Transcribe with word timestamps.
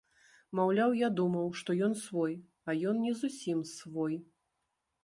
Маўляў, 0.59 0.95
я 0.99 1.09
думаў, 1.19 1.51
што 1.61 1.75
ён 1.89 1.93
свой, 2.07 2.33
а 2.67 2.77
ён 2.95 3.05
не 3.05 3.13
зусім 3.21 3.65
свой! 3.77 4.15